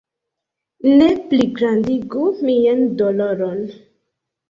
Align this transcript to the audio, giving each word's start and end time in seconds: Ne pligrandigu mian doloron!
Ne 1.01 1.09
pligrandigu 1.27 2.25
mian 2.49 2.85
doloron! 3.03 3.65